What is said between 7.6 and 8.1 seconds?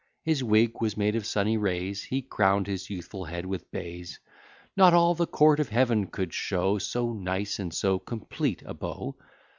so